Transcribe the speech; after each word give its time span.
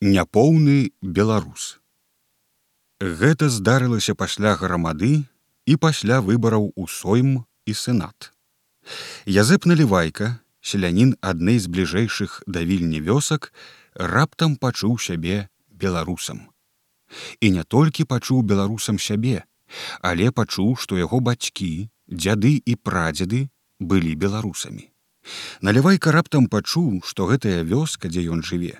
Няпоўны 0.00 0.92
беларус. 1.02 1.80
Гэта 3.02 3.48
здарылася 3.50 4.14
пасля 4.14 4.54
грамады 4.54 5.26
і 5.66 5.74
пасля 5.74 6.20
выбараў 6.22 6.70
у 6.76 6.86
сойм 6.86 7.42
і 7.66 7.74
сенат. 7.74 8.30
Язэп 9.26 9.66
налівайка, 9.66 10.38
селянін 10.62 11.18
адной 11.18 11.58
з 11.58 11.66
бліжэйшых 11.66 12.46
да 12.46 12.62
вільні 12.62 13.02
вёсак, 13.10 13.50
раптам 13.98 14.54
пачуў 14.54 15.02
сябе 15.02 15.50
беларусам. 15.66 16.46
І 17.42 17.50
не 17.58 17.66
толькі 17.66 18.06
пачуў 18.06 18.46
беларусам 18.46 19.02
сябе, 19.02 19.42
але 19.98 20.30
пачуў, 20.30 20.76
што 20.78 20.94
яго 20.94 21.18
бацькі, 21.18 21.90
дзяды 22.06 22.54
і 22.62 22.78
прадзеды 22.78 23.50
былі 23.82 24.14
беларусамі. 24.14 24.94
Налівайка 25.58 26.14
раптам 26.14 26.46
пачуў, 26.46 27.02
што 27.02 27.26
гэтая 27.26 27.66
вёска, 27.66 28.06
дзе 28.06 28.30
ён 28.30 28.46
жыве, 28.46 28.78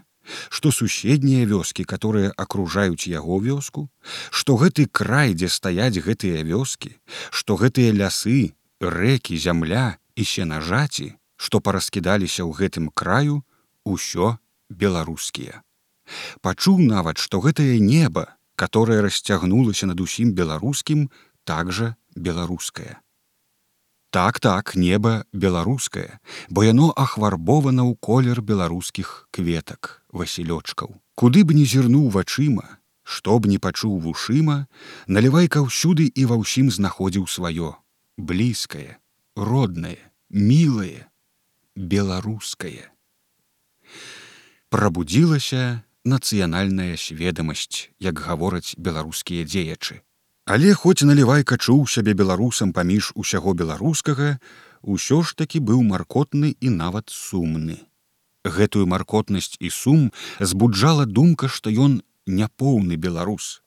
што 0.51 0.73
суседнія 0.73 1.47
вёскі, 1.47 1.85
которые 1.85 2.33
акружаюць 2.37 3.09
яго 3.09 3.39
вёску, 3.41 3.89
што 4.31 4.57
гэты 4.57 4.87
край, 4.87 5.35
дзе 5.35 5.49
стаяць 5.49 5.99
гэтыя 5.99 6.45
вёскі, 6.45 6.95
што 7.31 7.57
гэтыя 7.57 7.93
лясы, 7.93 8.55
рэкі, 8.81 9.39
зямля 9.39 9.99
і 10.17 10.25
сенажаці, 10.25 11.15
што 11.37 11.61
параскідаліся 11.61 12.43
ў 12.45 12.53
гэтым 12.53 12.91
краю, 12.95 13.43
усё 13.85 14.37
беларускія. 14.69 15.63
Пачуў 16.41 16.81
нават, 16.81 17.19
што 17.19 17.41
гэтае 17.41 17.79
неба, 17.81 18.37
которое 18.57 19.03
расцягнулася 19.03 19.87
над 19.87 20.01
усім 20.01 20.33
беларускім, 20.33 21.11
также 21.45 21.95
беларускае. 22.17 22.99
Так 24.11 24.41
так 24.41 24.75
неба 24.75 25.25
беларускае, 25.33 26.19
бо 26.49 26.65
яно 26.65 26.93
ахварбована 26.97 27.85
ў 27.85 27.93
колер 28.01 28.41
беларускіх 28.41 29.29
кветак, 29.31 29.98
васілёчкаў. 30.13 30.97
Куды 31.15 31.45
б 31.45 31.55
не 31.55 31.65
зірнуў 31.65 32.11
вачыма, 32.11 32.79
што 33.03 33.39
б 33.39 33.49
не 33.49 33.59
пачуў 33.59 33.99
вушыма, 34.05 34.69
налівайка 35.07 35.65
ўсюды 35.65 36.07
і 36.13 36.29
ва 36.31 36.37
ўсім 36.43 36.71
знаходзіў 36.71 37.25
сваё, 37.27 37.75
блізкае, 38.17 39.01
роднае, 39.37 39.99
мілае, 40.29 41.09
беларускае. 41.75 42.93
Прабудзілася 44.69 45.83
нацыянальная 46.05 46.97
сведамасць, 47.01 47.89
як 47.99 48.21
гавораць 48.21 48.77
беларускія 48.77 49.49
дзеячы. 49.49 50.05
Але 50.45 50.73
хоць 50.73 51.05
налівайка 51.05 51.57
чуў 51.57 51.85
сябе 51.89 52.13
беларусам 52.17 52.73
паміж 52.73 53.13
усяго 53.15 53.53
беларускага, 53.53 54.39
усё 54.83 55.21
ж 55.25 55.37
такі 55.37 55.61
быў 55.61 55.85
маркотны 55.85 56.57
і 56.61 56.73
нават 56.73 57.13
сумны. 57.13 57.88
Гэтую 58.49 58.85
маркотнасць 58.89 59.57
і 59.61 59.71
сум 59.71 60.11
збуджала 60.41 61.05
думка, 61.05 61.49
што 61.49 61.71
ён 61.71 62.01
няпоўны 62.27 62.97
беларус. 62.97 63.61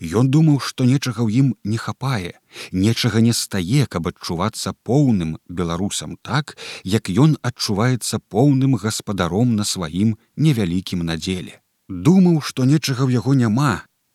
Ён 0.00 0.28
думаў, 0.28 0.58
што 0.60 0.84
нечага 0.88 1.24
ў 1.24 1.44
ім 1.44 1.48
не 1.64 1.78
хапае, 1.80 2.32
нечага 2.72 3.22
не 3.24 3.32
стае, 3.36 3.86
каб 3.88 4.08
адчувацца 4.10 4.74
поўным 4.88 5.38
беларусам 5.48 6.18
так, 6.20 6.56
як 6.84 7.08
ён 7.08 7.38
адчуваецца 7.40 8.20
поўным 8.34 8.76
гаспадаром 8.84 9.56
на 9.56 9.64
сваім 9.64 10.16
невялікім 10.36 11.04
надзеле. 11.08 11.60
Думаў, 11.88 12.40
што 12.40 12.68
нечага 12.68 13.08
ў 13.08 13.20
яго 13.20 13.34
няма, 13.34 13.72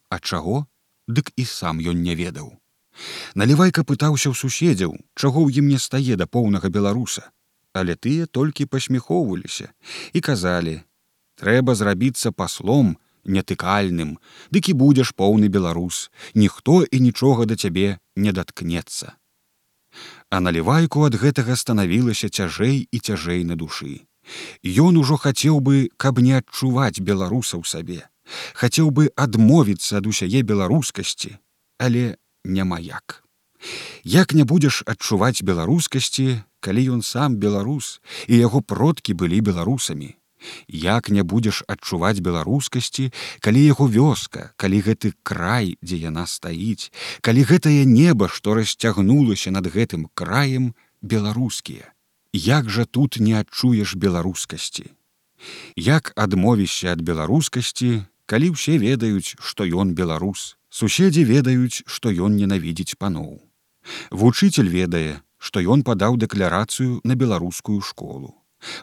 а 0.10 0.20
чаго 0.20 0.66
дык 1.08 1.34
і 1.36 1.46
сам 1.46 1.82
ён 1.82 2.02
не 2.06 2.16
ведаў. 2.16 2.54
Налівайка 3.36 3.84
пытаўся 3.84 4.30
ў 4.30 4.36
суседзяў, 4.38 4.94
чаго 5.16 5.46
ў 5.46 5.62
ім 5.62 5.74
не 5.74 5.80
стае 5.82 6.18
да 6.18 6.26
поўнага 6.26 6.70
беларуса, 6.74 7.30
але 7.82 7.96
тыя 7.96 8.26
толькі 8.26 8.66
пасміхоўваліся 8.66 9.70
і 10.14 10.20
казалі: 10.28 10.82
«Трэба 11.42 11.76
зрабіцца 11.76 12.32
паслом 12.32 12.98
нетыкальным, 13.24 14.18
дык 14.52 14.72
і 14.72 14.78
будзеш 14.82 15.14
поўны 15.14 15.48
беларус, 15.54 16.10
ніхто 16.34 16.84
і 16.84 16.98
нічога 17.00 17.46
да 17.46 17.56
цябе 17.56 18.00
не 18.16 18.32
даткнецца. 18.32 19.14
А 20.30 20.40
налівайку 20.40 21.06
ад 21.08 21.16
гэтага 21.16 21.56
станавілася 21.56 22.30
цяжэй 22.30 22.88
і 22.92 22.98
цяжэй 23.00 23.44
на 23.44 23.56
душы. 23.56 24.08
Ён 24.64 24.98
ужо 25.00 25.16
хацеў 25.16 25.60
бы, 25.64 25.90
каб 25.98 26.20
не 26.20 26.36
адчуваць 26.40 27.00
беларуса 27.00 27.58
ў 27.58 27.64
сабе 27.64 28.02
хацеў 28.54 28.92
бы 28.92 29.10
адмовіцца 29.16 30.00
ад 30.02 30.08
усяе 30.12 30.44
беларускасці, 30.44 31.38
але 31.80 32.18
няма 32.44 32.80
як. 32.80 33.24
Як 34.04 34.34
не 34.34 34.44
будзеш 34.44 34.84
адчуваць 34.86 35.44
беларускасці, 35.44 36.44
калі 36.60 36.82
ён 36.98 37.02
сам 37.02 37.36
беларус 37.36 38.00
і 38.28 38.38
яго 38.38 38.62
продкі 38.62 39.14
былі 39.14 39.42
беларусамі. 39.42 40.16
Як 40.68 41.10
не 41.10 41.24
будзеш 41.24 41.64
адчуваць 41.68 42.22
беларускасці, 42.22 43.10
калі 43.42 43.64
яго 43.66 43.88
вёска, 43.88 44.54
калі 44.56 44.82
гэты 44.86 45.14
край, 45.24 45.78
дзе 45.82 45.98
яна 45.98 46.26
стаіць, 46.30 46.92
калі 47.22 47.44
гэтае 47.44 47.86
неба, 47.86 48.30
што 48.30 48.54
расцягнулася 48.54 49.52
над 49.52 49.68
гэтым 49.74 50.08
краем 50.14 50.76
беларускія. 51.02 51.94
Як 52.34 52.70
жа 52.70 52.86
тут 52.86 53.18
не 53.18 53.34
адчуеш 53.34 53.96
беларускасці? 53.96 54.94
Як 55.76 56.14
адмовішся 56.16 56.94
ад 56.94 57.02
беларускасці, 57.02 58.06
калі 58.26 58.54
ўсе 58.54 58.78
ведаюць, 58.78 59.38
што 59.40 59.66
ён 59.66 59.94
беларус, 59.98 60.58
суседзі 60.70 61.24
ведаюць, 61.24 61.82
што 61.86 62.14
ён 62.14 62.38
ненавідзіць 62.38 62.98
паноў. 63.02 63.47
Вучыцель 64.12 64.70
ведае, 64.70 65.22
што 65.38 65.62
ён 65.62 65.84
падаў 65.84 66.18
дэкларацыю 66.18 67.02
на 67.04 67.16
беларускую 67.16 67.82
школу. 67.82 68.34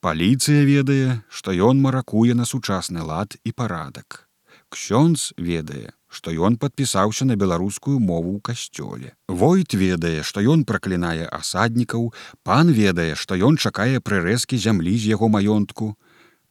Паліцыя 0.01 0.63
ведае, 0.65 1.23
што 1.29 1.53
ён 1.53 1.81
маракуе 1.83 2.35
на 2.35 2.45
сучасны 2.45 3.03
лад 3.03 3.37
і 3.45 3.53
парадак. 3.53 4.29
Ксёнз 4.71 5.33
ведае, 5.37 5.93
што 6.09 6.31
ён 6.31 6.57
падпісаўся 6.57 7.27
на 7.27 7.35
беларускую 7.37 7.99
мову 7.99 8.39
ў 8.39 8.41
касцёле. 8.43 9.15
Войт 9.29 9.75
ведае, 9.75 10.23
што 10.23 10.41
ён 10.41 10.65
праклінае 10.65 11.27
асаднікаў, 11.27 12.15
пан 12.43 12.71
ведае, 12.71 13.15
што 13.15 13.35
ён 13.35 13.59
чакае 13.59 13.99
прырэзкі 13.99 14.59
зямлі 14.59 14.95
з 14.99 15.15
яго 15.15 15.29
маёнтку. 15.29 15.95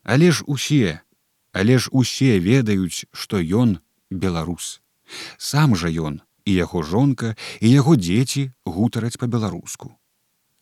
Але 0.03 0.31
ж 0.31 0.43
усе, 0.47 0.99
Але 1.53 1.77
ж 1.77 1.89
усе 1.93 2.39
ведаюць, 2.41 3.05
што 3.13 3.37
ён 3.37 3.77
беларус. 4.09 4.81
Сам 5.37 5.77
жа 5.77 5.93
ён 5.93 6.21
і 6.45 6.53
яго 6.53 6.83
жонка 6.83 7.35
і 7.59 7.71
яго 7.71 7.95
дзеці 7.95 8.51
гутараць 8.65 9.17
па-беларуску. 9.17 9.93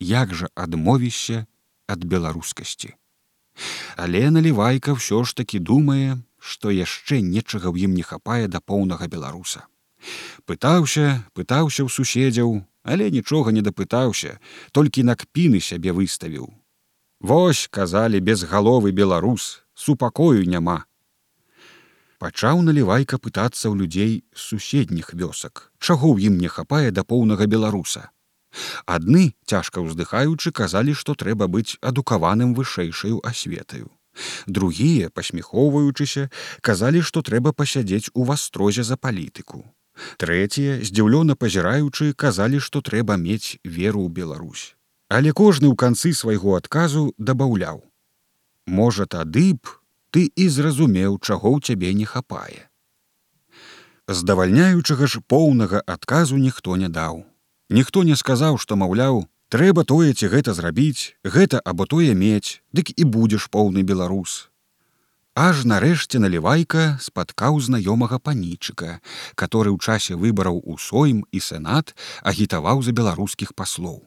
Як 0.00 0.34
жа 0.34 0.48
адмовішся 0.54 1.46
ад 1.86 2.04
беларускасці. 2.04 2.94
Але 3.96 4.30
налівайка 4.30 4.96
ўсё 4.96 5.24
ж 5.24 5.36
такі 5.36 5.58
думае, 5.60 6.18
што 6.38 6.72
яшчэ 6.74 7.20
нечага 7.20 7.68
ў 7.70 7.86
ім 7.86 7.94
не 7.98 8.02
хапае 8.02 8.48
да 8.48 8.60
поўнага 8.60 9.06
беларуса. 9.06 9.66
Пытаўся, 10.48 11.22
пытаўся 11.36 11.86
ў 11.86 11.88
суседзяў, 11.92 12.64
але 12.82 13.10
нічога 13.10 13.52
не 13.52 13.62
дапытаўся, 13.62 14.38
толькі 14.72 15.06
на 15.06 15.14
кпіны 15.14 15.60
сябе 15.60 15.94
выставіў. 15.94 16.50
Вось 17.22 17.68
казалі 17.70 18.18
безгаловы 18.18 18.90
беларус, 18.90 19.62
супакою 19.74 20.42
няма. 20.42 20.82
Пачаў 22.22 22.60
налівайка 22.62 23.18
пытацца 23.18 23.66
ў 23.66 23.74
людзей 23.82 24.12
суседніх 24.38 25.08
вёсак, 25.10 25.74
чаго 25.82 26.14
ў 26.14 26.30
ім 26.30 26.38
не 26.38 26.50
хапае 26.56 26.94
да 26.94 27.02
поўнага 27.02 27.50
беларуса. 27.50 28.02
Адны, 28.86 29.34
цяжка 29.42 29.82
ўздыхаючы, 29.82 30.52
казалі, 30.54 30.94
што 30.94 31.16
трэба 31.18 31.50
быць 31.50 31.74
адукаваным 31.82 32.54
вышэйшаю 32.54 33.18
асветаю. 33.26 33.90
Другія, 34.46 35.10
пасміхоўваючыся, 35.10 36.28
казалі, 36.60 37.02
што 37.02 37.26
трэба 37.26 37.56
пасядзець 37.58 38.14
у 38.14 38.28
вастрозе 38.30 38.86
за 38.86 38.94
палітыку. 38.94 39.66
Трэція, 40.22 40.78
здзіўлёна 40.78 41.34
пазіраючы, 41.34 42.14
казалі, 42.14 42.62
што 42.62 42.86
трэба 42.86 43.18
мець 43.18 43.58
веру 43.66 44.06
ў 44.06 44.14
Беларусь. 44.14 44.78
Але 45.10 45.34
кожны 45.34 45.66
ў 45.66 45.74
канцы 45.74 46.14
свайго 46.14 46.54
адказу 46.54 47.10
дабаўляў: 47.18 47.82
Можа, 48.70 49.10
тады 49.10 49.58
б 49.58 49.81
ты 50.12 50.28
і 50.36 50.46
зразумеў, 50.52 51.16
чаго 51.24 51.56
ў 51.56 51.58
цябе 51.64 51.96
не 51.96 52.04
хапае. 52.04 52.68
Здавальняючага 54.06 55.08
ж 55.08 55.24
поўнага 55.24 55.80
адказу 55.86 56.36
ніхто 56.36 56.76
не 56.76 56.92
даў. 56.92 57.24
Ніхто 57.72 58.04
не 58.04 58.16
сказаў, 58.20 58.60
што 58.60 58.76
маўляў, 58.76 59.24
трэба 59.48 59.84
тое 59.88 60.12
ці 60.12 60.28
гэта 60.28 60.52
зрабіць, 60.52 61.16
гэта 61.24 61.64
або 61.64 61.88
тое 61.88 62.12
мець, 62.12 62.60
дык 62.76 62.92
і 62.92 63.08
будзеш 63.16 63.48
поўны 63.48 63.86
беларус. 63.88 64.52
Аж 65.32 65.64
нарэшце 65.64 66.20
налівайка 66.20 67.00
спаткаў 67.00 67.56
знаёмага 67.64 68.20
панічыка, 68.20 69.00
который 69.34 69.72
ў 69.72 69.80
часе 69.80 70.12
выбараў 70.12 70.60
у 70.60 70.76
сойм 70.76 71.24
і 71.32 71.40
сенат 71.40 71.96
агітаваў 72.20 72.84
за 72.84 72.92
беларускіх 72.92 73.56
паслоў. 73.56 74.04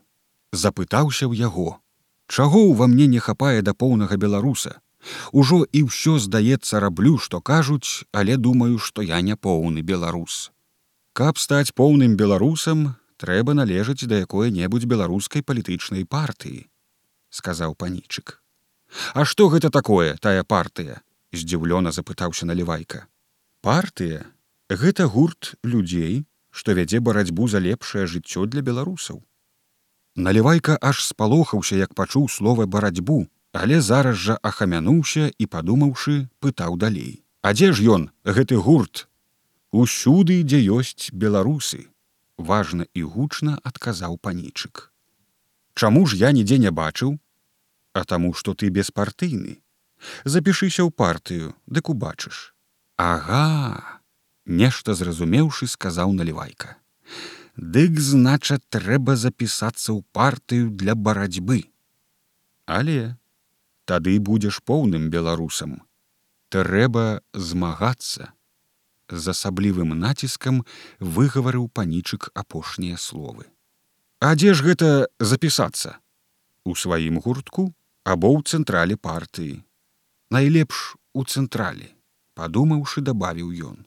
Запытаўся 0.53 1.25
ў 1.25 1.33
яго: 1.41 1.81
Чаго 2.29 2.69
ўва 2.69 2.85
мне 2.85 3.09
не 3.09 3.17
хапае 3.17 3.65
да 3.65 3.73
поўнага 3.73 4.21
беларуса? 4.21 4.84
Ужо 5.31 5.63
і 5.71 5.85
ўсё 5.87 6.17
здаецца 6.19 6.79
раблю, 6.79 7.17
што 7.17 7.41
кажуць, 7.41 8.05
але 8.11 8.37
думаю, 8.37 8.79
што 8.79 9.01
я 9.01 9.21
не 9.21 9.35
поўны 9.35 9.81
беларус. 9.81 10.51
Каб 11.13 11.37
стаць 11.37 11.71
поўным 11.71 12.17
беларусам, 12.17 12.95
трэба 13.17 13.53
належаць 13.53 14.03
да 14.09 14.21
якой-небудзь 14.25 14.89
беларускай 14.89 15.41
палітычнай 15.41 16.05
партыі, 16.05 16.67
сказаў 17.29 17.75
панічык. 17.75 18.41
А 19.13 19.25
што 19.25 19.49
гэта 19.49 19.69
такое 19.69 20.17
тая 20.21 20.43
партыя? 20.43 21.05
здзіўлёна 21.35 21.91
запытаўся 21.91 22.47
налівайка 22.49 23.05
партыя 23.65 24.23
гэта 24.69 25.07
гурт 25.11 25.53
людзей 25.63 26.23
што 26.55 26.75
вядзе 26.79 27.01
барацьбу 27.07 27.47
за 27.51 27.61
лепшае 27.67 28.05
жыццё 28.11 28.45
для 28.51 28.63
беларусаў 28.69 29.21
налівайка 30.27 30.77
аж 30.91 31.03
спалохаўся 31.05 31.79
як 31.81 31.95
пачуў 32.01 32.29
слова 32.37 32.67
барацьбу 32.77 33.19
але 33.55 33.81
зараз 33.81 34.17
жа 34.19 34.35
ахамянуўся 34.43 35.31
і 35.39 35.45
падумаўшы 35.47 36.27
пытаў 36.43 36.77
далей. 36.77 37.23
А 37.41 37.53
дзе 37.57 37.71
ж 37.71 37.85
ён 37.95 38.09
гэты 38.23 38.59
гурт? 38.59 39.07
Усюды 39.71 40.43
дзе 40.43 40.59
ёсць 40.77 41.11
беларусы 41.11 41.87
важна 42.37 42.87
і 42.93 43.03
гучна 43.03 43.59
адказаў 43.63 44.17
панічык. 44.19 44.91
Чаму 45.75 46.05
ж 46.05 46.19
я 46.19 46.31
нідзе 46.31 46.57
не 46.59 46.71
бачыў? 46.71 47.19
А 47.93 48.03
таму 48.03 48.33
што 48.33 48.53
ты 48.53 48.67
беспартыйны. 48.69 49.61
Запішыся 50.25 50.83
ў 50.83 50.91
партыю 50.91 51.55
дык 51.67 51.89
убачыш 51.89 52.51
ага 52.97 54.01
нешта 54.45 54.95
зразумеўшы 54.95 55.67
сказаў 55.67 56.11
налівайка. 56.15 56.75
Дык 57.55 57.99
знача 57.99 58.59
трэба 58.69 59.15
запісацца 59.15 59.95
ў 59.95 60.03
партыю 60.11 60.69
для 60.71 60.95
барацьбы 60.95 61.63
але 62.65 63.15
тады 63.85 64.19
будзеш 64.19 64.61
поўным 64.65 65.09
беларусам. 65.09 65.81
Трэба 66.49 67.21
змагацца. 67.33 68.33
З 69.09 69.33
асаблівым 69.37 69.93
націскам 69.93 70.65
выгаварыў 70.99 71.69
панічык 71.69 72.29
апошнія 72.33 72.97
словы. 72.97 73.45
А 74.19 74.33
дзе 74.33 74.57
ж 74.57 74.65
гэта 74.65 74.89
запісацца? 75.19 76.01
У 76.65 76.73
сваім 76.73 77.21
гуртку 77.21 77.69
або 78.03 78.33
ў 78.33 78.41
цэнтрале 78.49 78.97
партыі. 78.97 79.61
Найлепш 80.33 80.97
у 81.13 81.21
цэнтрале 81.23 81.93
падумаўшы 82.33 83.05
дабавіў 83.05 83.53
ён. 83.69 83.77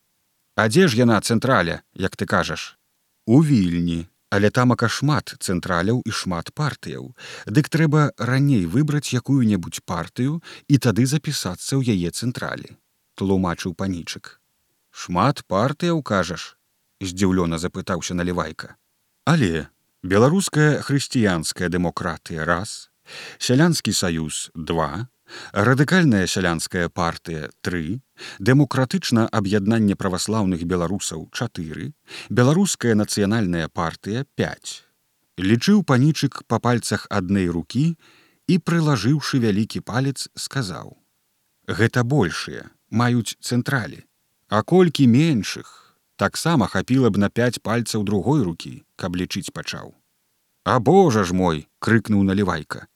А 0.55 0.71
дзе 0.71 0.87
ж 0.87 0.99
яна 0.99 1.19
цэнтраля 1.19 1.83
як 1.95 2.15
ты 2.15 2.27
кажаш? 2.27 2.79
У 3.27 3.43
вільні 3.43 4.07
але 4.31 4.51
тамака 4.51 4.89
шмат 4.89 5.35
цэнтраляў 5.41 6.03
і 6.05 6.13
шмат 6.13 6.53
партыяў. 6.53 7.15
Дык 7.47 7.69
трэба 7.73 8.13
раней 8.19 8.67
выбраць 8.67 9.13
якую-небудзь 9.13 9.85
партыю 9.85 10.43
і 10.69 10.77
тады 10.79 11.07
запісацца 11.07 11.81
ў 11.81 11.97
яе 11.97 12.13
цэнтралі. 12.13 12.77
Тлумачыў 13.17 13.75
панічык. 13.75 14.39
Шмат 14.93 15.45
партыяў 15.49 16.03
кажаш 16.03 16.55
здзіўлёна 17.01 17.59
запытаўся 17.59 18.15
налівайка. 18.15 18.77
Але 19.25 19.69
беларуская 20.03 20.83
хрысціянская 20.83 21.69
дэмократыя 21.69 22.45
раз 22.45 22.91
сялянскі 23.39 23.93
саюз 23.93 24.51
2 24.55 25.09
радыкальная 25.53 26.27
сялянская 26.27 26.89
партыя 26.89 27.51
3 27.63 28.01
дэмакратычна 28.39 29.27
аб'яднанне 29.41 29.97
праваслаўных 29.97 30.65
беларусаў 30.73 31.29
4 31.33 31.91
беларуская 32.31 32.95
нацыянальная 32.95 33.69
партыя 33.69 34.25
5 34.43 34.75
лічыў 35.51 35.85
панічык 35.85 36.43
па 36.47 36.59
пальцах 36.59 37.07
адной 37.11 37.49
рукі 37.59 37.85
і 38.49 38.59
прылажыўшы 38.71 39.43
вялікі 39.45 39.85
палец 39.93 40.29
сказаў 40.35 40.97
гэта 41.69 42.03
большыя 42.03 42.71
маюць 42.91 43.37
цэнтралі. 43.45 44.05
А 44.49 44.63
колькі 44.65 45.05
меншых 45.07 45.97
таксама 46.17 46.67
хапіла 46.67 47.11
б 47.13 47.21
на 47.21 47.29
5 47.29 47.63
пальцаў 47.63 48.05
другой 48.05 48.43
рукі 48.43 48.75
каб 48.97 49.17
лічыць 49.21 49.53
пачаў 49.53 49.93
а 50.69 50.79
божа 50.85 51.25
ж 51.25 51.33
мой 51.33 51.65
крыкнуў 51.81 52.25
налівайка 52.29 52.87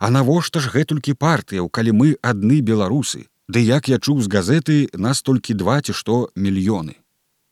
А 0.00 0.10
навошта 0.10 0.60
ж 0.60 0.72
гэтулькі 0.72 1.14
партыяў, 1.14 1.68
калі 1.68 1.92
мы 1.92 2.08
адны 2.22 2.60
беларусы, 2.60 3.26
Ды 3.52 3.60
як 3.60 3.88
я 3.90 3.98
чуў 3.98 4.22
з 4.22 4.30
газеты 4.32 4.76
нас 4.94 5.22
толькі 5.22 5.58
два 5.58 5.80
ці 5.82 5.92
што 5.92 6.30
мільёны. 6.36 6.94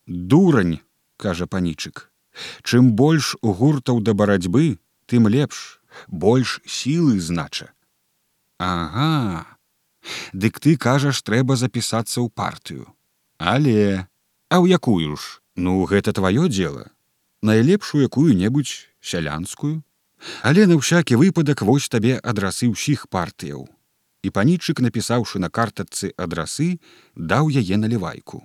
Дурань, 0.07 0.79
кажа 1.17 1.47
панічык. 1.47 2.09
Чым 2.63 2.95
больш 2.97 3.35
гуртаў 3.43 4.01
да 4.01 4.15
барацьбы, 4.15 4.79
тым 5.11 5.29
лепш, 5.29 5.83
больш 6.07 6.61
сілы 6.65 7.21
знача. 7.21 7.75
Ага. 8.59 9.59
Дык 10.33 10.61
ты 10.61 10.77
кажаш, 10.79 11.21
трэба 11.27 11.59
запісацца 11.61 12.23
ў 12.23 12.31
партыю. 12.31 12.87
Але, 13.37 14.07
а 14.49 14.63
ў 14.63 14.73
якую 14.79 15.19
ж, 15.21 15.43
ну 15.57 15.85
гэта 15.85 16.17
тваё 16.17 16.49
дело, 16.49 16.89
найлепшую 17.43 18.07
якую-небудзь 18.07 18.89
сялянскую, 19.01 19.83
Але 20.43 20.67
на 20.67 20.77
ўсякі 20.77 21.17
выпадак 21.17 21.63
вось 21.63 21.89
табе 21.89 22.21
адрасы 22.21 22.69
ўсіх 22.69 23.09
партыяў. 23.09 23.69
І 24.23 24.29
панічык, 24.29 24.81
напісаўшы 24.85 25.41
на 25.41 25.49
картачцы 25.49 26.13
адрасы, 26.17 26.77
даў 27.17 27.49
яе 27.49 27.77
налівайку. 27.81 28.45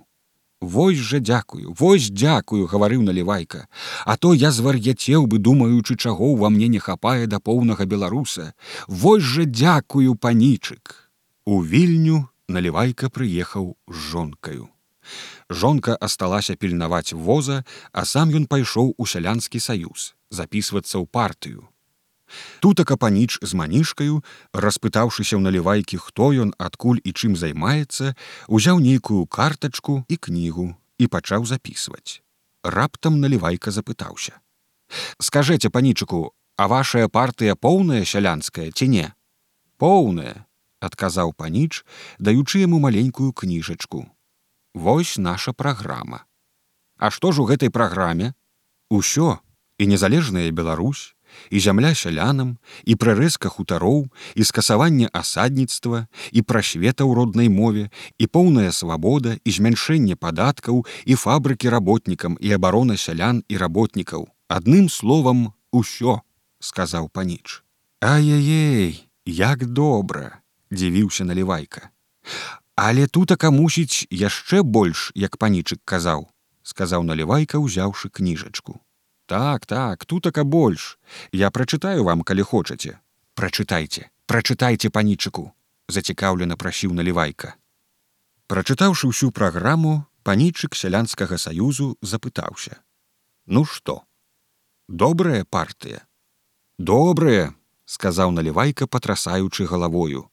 Вось 0.60 0.96
жа 0.96 1.20
дзякую, 1.20 1.74
вось 1.78 2.08
дзякую, 2.08 2.64
гаварыў 2.66 3.02
налівайка, 3.02 3.68
А 4.04 4.16
то 4.16 4.32
я 4.32 4.50
звар'яцеў 4.50 5.26
бы, 5.26 5.38
думаючы, 5.38 5.96
чаго 5.96 6.32
ўва 6.32 6.48
мне 6.48 6.68
не 6.68 6.78
хапае 6.80 7.26
да 7.26 7.40
поўнага 7.40 7.84
беларуса. 7.84 8.54
Вось 8.88 9.22
жа 9.22 9.44
дзякую 9.44 10.16
панічык. 10.16 11.12
У 11.44 11.62
вільню 11.62 12.28
налівайка 12.48 13.10
прыехаў 13.12 13.76
з 13.88 13.94
жонкаю. 13.94 14.68
Жонка 15.50 15.94
асталася 16.00 16.56
пільнаваць 16.56 17.12
воза, 17.12 17.64
а 17.92 18.04
сам 18.04 18.32
ён 18.32 18.46
пайшоў 18.46 18.94
у 18.96 19.06
сялянскі 19.06 19.60
саюз 19.60 20.16
записывацца 20.30 20.98
ў 20.98 21.06
партыю. 21.06 21.68
Тутака 22.60 22.96
паніч 22.96 23.38
з 23.42 23.54
манішкаю, 23.54 24.22
распытаўшыся 24.52 25.38
ў 25.38 25.42
налівайкі, 25.46 26.02
хто 26.02 26.34
ён, 26.34 26.50
адкуль 26.58 26.98
і 27.04 27.14
чым 27.14 27.38
займаецца, 27.38 28.14
узяў 28.48 28.82
нейкую 28.82 29.26
картачку 29.26 30.02
і 30.08 30.16
кнігу 30.16 30.74
і 30.98 31.06
пачаў 31.06 31.46
записываць. 31.46 32.22
Раптам 32.66 33.20
налівайка 33.22 33.70
запытаўся: 33.70 34.42
«Скажэце 35.26 35.70
панічыку, 35.70 36.34
а 36.56 36.66
вашая 36.66 37.06
партыя 37.06 37.54
поўная 37.54 38.02
сялянская 38.04 38.72
ці 38.72 38.88
не? 38.88 39.06
Поўная, 39.78 40.46
адказаў 40.80 41.32
паніч, 41.36 41.84
даючы 42.18 42.58
яму 42.64 42.80
маленькую 42.80 43.32
кніжачку. 43.32 44.06
Вось 44.74 45.16
наша 45.18 45.52
праграма. 45.52 46.24
А 46.96 47.10
што 47.10 47.32
ж 47.32 47.42
у 47.42 47.46
гэтай 47.46 47.70
праграме? 47.70 48.34
Усё, 48.90 49.38
і 49.78 49.86
незалежная 49.86 50.50
Беларусь, 50.50 51.16
і 51.50 51.60
зямля 51.60 51.94
сялянам, 51.94 52.56
і 52.84 52.96
прарэзка 52.96 53.48
хутароў, 53.48 54.08
і 54.34 54.42
скасаванне 54.44 55.08
асадніцтва, 55.12 56.06
і 56.32 56.40
прасвета 56.42 57.04
ў 57.04 57.12
роднай 57.14 57.48
мове, 57.48 57.90
і 58.18 58.26
поўная 58.26 58.72
свабода 58.72 59.36
і 59.44 59.50
змяншэнне 59.50 60.16
падаткаў 60.16 60.86
і 61.04 61.14
фабрыкі 61.14 61.68
работнікам 61.68 62.38
і 62.40 62.52
абарона 62.56 62.96
сялян 62.96 63.44
і 63.48 63.56
работнікаў. 63.56 64.28
Адным 64.48 64.88
словам, 64.88 65.52
усё, 65.72 66.22
сказаў 66.60 67.10
паніч. 67.12 67.62
Ай-яй, 68.00 69.08
як 69.26 69.66
добра, 69.66 70.40
дзівіўся 70.72 71.24
налівайка. 71.24 71.90
Але 72.76 73.06
тутака 73.06 73.50
мусіць 73.50 74.06
яшчэ 74.10 74.62
больш, 74.62 75.10
як 75.14 75.36
панічык 75.36 75.80
казаў, 75.84 76.28
сказаў 76.62 77.02
налівайка, 77.08 77.58
узяўшы 77.58 78.12
кніжачку 78.12 78.80
так 79.26 79.66
так 79.66 80.04
тутака 80.06 80.44
больш. 80.44 80.98
Я 81.32 81.50
прачытаю 81.50 82.04
вам 82.04 82.22
калі 82.22 82.42
хочаце. 82.42 82.98
Прачытайце 83.34 84.10
прачытайце 84.26 84.90
панічыку 84.90 85.52
зацікаўлена 85.88 86.56
прасіў 86.58 86.94
налівайка. 86.98 87.54
Прачытаўшы 88.50 89.10
ўсю 89.10 89.30
праграму 89.30 90.06
панічык 90.26 90.74
сялянскага 90.74 91.38
саюзу 91.38 91.94
запытаўся. 92.02 92.82
Ну 93.46 93.64
што 93.64 94.02
добрая 94.88 95.44
партыя? 95.44 96.02
Добрая 96.78 97.54
сказаў 97.86 98.34
налівайка 98.34 98.86
патрасаючы 98.86 99.66
галавою. 99.66 100.26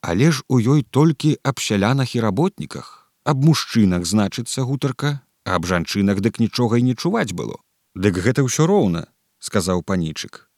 Але 0.00 0.30
ж 0.30 0.42
у 0.48 0.58
ёй 0.58 0.82
толькі 0.82 1.38
аб 1.42 1.58
сялянах 1.60 2.14
і 2.14 2.22
работніках. 2.26 3.10
Аб 3.24 3.42
мужчынах 3.44 4.06
значыцца 4.06 4.62
гутарка 4.62 5.20
аб 5.44 5.66
жанчынах 5.66 6.22
дык 6.22 6.38
нічога 6.40 6.78
і 6.78 6.86
не 6.86 6.94
чуваць 6.94 7.34
было 7.34 7.58
Дык 8.00 8.16
гэта 8.24 8.40
ўсё 8.40 8.64
роўна, 8.64 9.02
сказаў 9.44 9.82
панічык. 9.84 10.48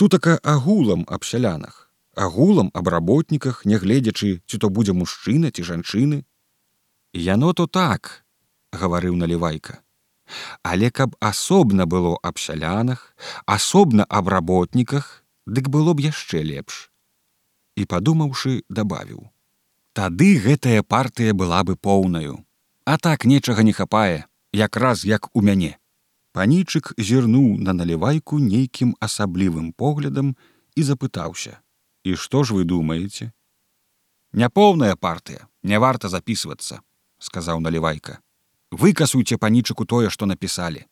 Тутака 0.00 0.40
агулам 0.40 1.04
аб 1.04 1.24
сялянах, 1.30 1.92
агулам 2.16 2.70
аб 2.72 2.88
работніках, 2.88 3.66
нягледзячы, 3.68 4.40
ці 4.48 4.56
то 4.62 4.70
будзе 4.72 4.94
мужчына 4.96 5.50
ці 5.52 5.68
жанчыны. 5.68 6.24
Яно 7.12 7.52
то 7.52 7.66
так, 7.66 8.24
гаварыў 8.72 9.20
налівайка. 9.20 9.84
Але 10.62 10.88
каб 10.90 11.16
асобна 11.20 11.84
было 11.84 12.16
аб 12.22 12.40
сялянах, 12.40 13.02
асобна 13.44 14.06
аб 14.08 14.32
работніках, 14.32 15.24
дык 15.44 15.68
было 15.68 15.92
б 15.92 16.08
яшчэ 16.08 16.40
лепш. 16.40 16.88
І 17.76 17.84
падумаўшы, 17.84 18.64
дабавіў: 18.72 19.28
Тады 19.92 20.30
гэтая 20.40 20.80
партыя 20.82 21.36
была 21.36 21.60
бы 21.68 21.76
поўнаю. 21.76 22.40
А 22.88 22.96
так 22.96 23.28
нечага 23.28 23.60
не 23.60 23.76
хапае, 23.76 24.24
якраз 24.52 25.04
як 25.04 25.28
у 25.36 25.44
мяне. 25.44 25.76
Панічык 26.38 26.92
зірнуў 26.94 27.58
на 27.58 27.72
налівайку 27.74 28.36
нейкім 28.38 28.94
асаблівым 29.02 29.72
поглядам 29.74 30.36
і 30.78 30.82
запытаўся: 30.86 31.58
«І 32.08 32.14
што 32.14 32.44
ж 32.46 32.54
вы 32.54 32.62
думаеце? 32.62 33.32
няпоўная 34.32 34.94
партыя 34.94 35.48
не 35.62 35.78
варта 35.82 36.08
записывацца 36.08 36.78
сказаў 37.18 37.58
налівайка. 37.60 38.20
Выкасуйце 38.70 39.38
панічыку 39.44 39.84
тое 39.84 40.10
што 40.14 40.30
напісалі 40.30 40.84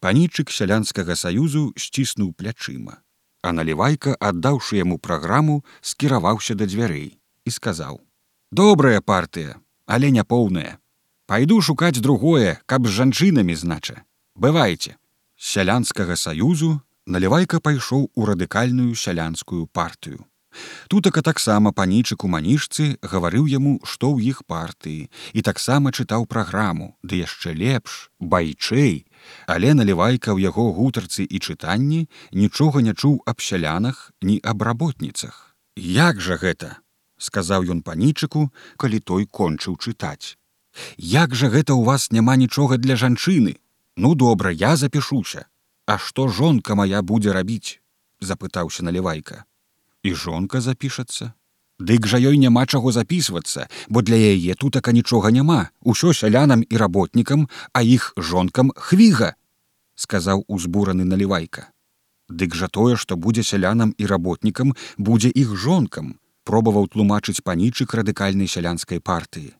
панічык 0.00 0.50
сялянскага 0.50 1.16
саюзу 1.20 1.62
сціснуў 1.76 2.30
плячыма 2.32 2.96
а 3.42 3.52
налівайка 3.52 4.14
аддаўшы 4.30 4.78
яму 4.80 4.96
праграму 4.98 5.58
скіраваўся 5.80 6.56
да 6.56 6.70
дзвярэй 6.70 7.18
і 7.44 7.50
сказаў 7.50 8.00
добрая 8.62 9.04
партыя 9.04 9.60
але 9.84 10.10
няпоўная. 10.16 10.78
Пайду 11.26 11.60
шукаць 11.60 12.00
другое 12.00 12.56
каб 12.66 12.88
з 12.88 12.96
жанчынамі 13.02 13.54
знача 13.66 14.00
бывайце 14.34 14.96
сялянскага 15.36 16.16
саюзу 16.16 16.72
налівайка 17.06 17.60
пайшоў 17.60 18.10
у 18.14 18.26
радыкальную 18.30 18.94
сялянскую 18.94 19.66
партыю 19.66 20.24
Тутака 20.88 21.22
таксама 21.22 21.72
панічык 21.72 22.24
у 22.26 22.28
маніжцы 22.28 22.98
гаварыў 23.12 23.46
яму, 23.52 23.78
што 23.84 24.10
ў 24.12 24.34
іх 24.34 24.42
партыі 24.44 25.08
і 25.32 25.44
таксама 25.46 25.92
чытаў 25.92 26.26
праграму, 26.28 26.88
ды 27.00 27.22
яшчэ 27.24 27.54
лепш, 27.56 28.10
байчэй, 28.20 29.06
але 29.46 29.72
налівайка 29.78 30.36
ў 30.36 30.44
яго 30.44 30.68
гутарцы 30.76 31.24
і 31.24 31.40
чытанні 31.40 32.04
нічога 32.36 32.84
не 32.84 32.92
чуў 32.92 33.16
аб 33.24 33.40
сялянах 33.40 34.12
ні 34.20 34.36
аб 34.44 34.68
работніцах. 34.68 35.56
Як 35.76 36.20
жа 36.20 36.36
гэта? 36.36 36.76
сказаў 37.22 37.64
ён 37.72 37.80
панічыку, 37.86 38.50
калі 38.76 38.98
той 39.00 39.24
кончыў 39.24 39.78
чытаць. 39.78 40.36
Як 40.98 41.32
жа 41.38 41.48
гэта 41.48 41.72
ў 41.72 41.86
вас 41.86 42.10
няма 42.10 42.36
нічога 42.36 42.76
для 42.76 42.98
жанчыны? 42.98 43.56
Ну 43.96 44.14
добра, 44.14 44.50
я 44.50 44.76
запішуся. 44.76 45.46
А 45.86 45.98
што 45.98 46.28
жонка 46.28 46.74
моя 46.74 47.02
будзе 47.02 47.32
рабіць? 47.32 47.82
запытаўся 48.22 48.82
налівайка 48.82 49.44
і 50.02 50.14
жонка 50.14 50.60
запішацца. 50.60 51.32
Дык 51.82 52.06
жа 52.06 52.18
ёй 52.18 52.38
няма 52.38 52.66
чаго 52.66 52.92
записывацца, 52.92 53.66
бо 53.88 54.02
для 54.02 54.14
яе 54.14 54.54
тутака 54.54 54.92
нічога 54.92 55.30
няма, 55.30 55.70
усё 55.82 56.14
сялянам 56.14 56.62
і 56.62 56.76
работнікам, 56.76 57.48
а 57.72 57.82
іх 57.82 58.14
жонкам 58.16 58.70
хвіга, 58.76 59.34
сказаў 59.94 60.44
узбураны 60.46 61.04
налівайка. 61.04 61.70
Дык 62.30 62.54
жа 62.54 62.68
тое, 62.68 62.96
што 62.96 63.16
будзе 63.16 63.42
сялянам 63.42 63.94
і 63.98 64.06
работнікам, 64.06 64.74
будзе 64.98 65.30
іх 65.34 65.56
жонкам, 65.56 66.18
пробаваў 66.44 66.86
тлумачыць 66.86 67.42
панічык 67.42 67.94
радыкальнай 67.94 68.46
сялянскай 68.46 69.00
партыі. 69.00 69.54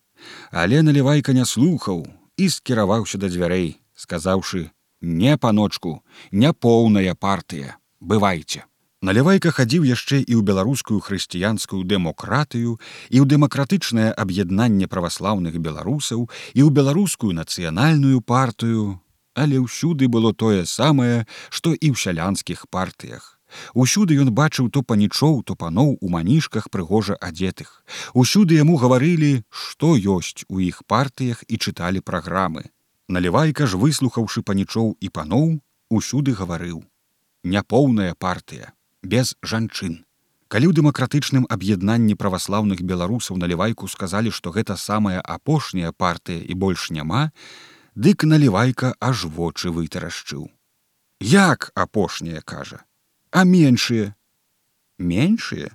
Але 0.51 0.83
налівайка 0.83 1.33
не 1.33 1.45
слухаў 1.47 2.07
і 2.37 2.49
скіраваўся 2.49 3.19
да 3.19 3.27
дзвярэй, 3.27 3.82
сказаўшы: 4.03 4.71
«Не 5.23 5.39
паночку, 5.39 6.03
няпоўная 6.31 7.15
партыя, 7.15 7.79
бывайце. 8.01 8.67
Налівайка 9.03 9.51
хадзіў 9.51 9.83
яшчэ 9.83 10.23
і 10.23 10.39
ў 10.39 10.47
беларускую 10.47 11.03
хрысціянскую 11.03 11.83
дэмократыю 11.91 12.79
і 13.11 13.17
ў 13.19 13.25
дэмакратычнае 13.27 14.15
аб'яднанне 14.15 14.87
праваслаўных 14.87 15.59
беларусаў 15.59 16.29
і 16.31 16.61
ў 16.63 16.69
беларускую 16.71 17.35
нацыянальную 17.35 18.23
партыю, 18.23 19.03
але 19.35 19.59
ўсюды 19.59 20.07
было 20.07 20.31
тое 20.31 20.63
самае, 20.71 21.27
што 21.51 21.75
і 21.75 21.91
ў 21.91 21.99
сялянскіх 21.99 22.71
партыях. 22.71 23.43
Усюды 23.75 24.17
ён 24.23 24.31
бачыў 24.31 24.71
то 24.71 24.83
панічоў, 24.87 25.43
то 25.43 25.59
паноў 25.59 25.99
у 26.01 26.09
манішках 26.09 26.71
прыгожа 26.71 27.19
адзетых. 27.19 27.83
Усюды 28.15 28.63
яму 28.63 28.79
гаварылі, 28.79 29.43
што 29.51 29.99
ёсць 29.99 30.47
у 30.49 30.63
іх 30.63 30.87
партыях 30.87 31.43
і 31.49 31.59
чыталі 31.59 32.01
праграмы. 32.01 32.71
Налівайка 33.09 33.67
ж 33.67 33.79
выслухаўшы 33.79 34.43
панічоў 34.43 34.97
і 35.01 35.09
паноў, 35.09 35.59
усюды 35.91 36.35
гаварыў: 36.39 36.85
Няпоўная 37.43 38.15
партыя 38.15 38.73
без 39.03 39.35
жанчын. 39.43 40.05
Калі 40.53 40.69
ў 40.69 40.73
дэмакратычным 40.77 41.45
аб'яднанні 41.49 42.15
праваслаўных 42.15 42.85
беларусаў 42.87 43.41
налівайку 43.41 43.89
сказалі, 43.89 44.31
што 44.31 44.53
гэта 44.53 44.77
самая 44.77 45.21
апошняя 45.21 45.93
партыя 45.93 46.45
і 46.45 46.55
больш 46.55 46.91
няма, 46.91 47.33
дык 47.97 48.25
налівайка 48.29 48.95
аж 49.01 49.25
вочы 49.25 49.73
вытарашчыў. 49.73 50.51
Як 51.21 51.73
апошняя 51.75 52.43
кажа, 52.45 52.85
а 53.31 53.45
меншыя, 53.45 54.15
меншыя, 54.99 55.73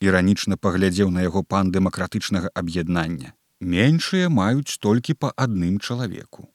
іранічна 0.00 0.56
паглядзеў 0.56 1.10
на 1.10 1.22
яго 1.22 1.44
пан 1.44 1.70
дэмакратычнага 1.70 2.50
аб'яднання. 2.54 3.36
Меншыя 3.60 4.28
маюць 4.28 4.76
толькі 4.80 5.14
па 5.14 5.32
адным 5.36 5.78
чалавеку. 5.80 6.48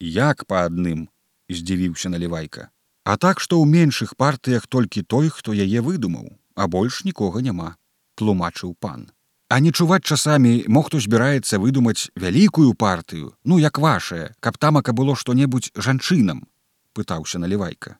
Як 0.00 0.44
па 0.46 0.66
адным, 0.70 1.08
здзівіўся 1.50 2.08
налівайка. 2.08 2.70
А 3.04 3.16
так 3.16 3.40
што 3.40 3.58
ў 3.58 3.66
меншых 3.66 4.14
партыях 4.14 4.66
толькі 4.66 5.02
той, 5.02 5.28
хто 5.32 5.56
яе 5.56 5.80
выдумаў, 5.82 6.38
а 6.54 6.66
больш 6.68 7.02
нікога 7.04 7.42
няма, 7.42 7.74
тлумачыў 8.14 8.74
пан. 8.78 9.10
А 9.48 9.58
не 9.64 9.72
чуваць 9.72 10.04
часамі 10.04 10.68
мо 10.68 10.82
хто 10.84 11.00
збіраецца 11.00 11.58
выдумаць 11.58 12.12
вялікую 12.14 12.74
партыю, 12.74 13.32
ну 13.44 13.58
як 13.58 13.78
вашае, 13.78 14.34
каб 14.40 14.58
тамака 14.58 14.92
было 14.92 15.16
што-небудзь 15.16 15.72
жанчынам, 15.74 16.44
пытаўся 16.92 17.40
налівайка. 17.40 17.96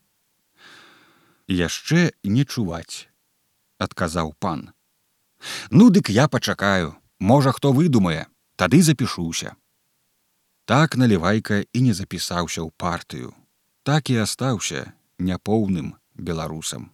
Яшчэ 1.48 2.12
не 2.22 2.44
чуваць, 2.44 3.08
адказаў 3.78 4.36
пан. 4.38 4.68
Ну 5.70 5.88
дык 5.88 6.10
я 6.12 6.28
пачакаю, 6.28 6.94
можа 7.18 7.52
хто 7.56 7.72
выдумае, 7.72 8.28
тады 8.56 8.82
запішуся. 8.82 9.56
Так 10.68 10.96
налівайка 11.00 11.64
і 11.72 11.80
не 11.80 11.94
запісаўся 11.96 12.60
ў 12.60 12.68
партыю, 12.76 13.32
так 13.88 14.12
і 14.12 14.20
астаўся 14.20 14.92
няпоўным 15.16 15.94
беларусам. 16.12 16.92